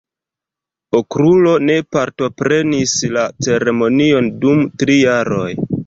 [0.99, 5.51] Okrulo ne partoprenis la ceremonion dum tri jaroj.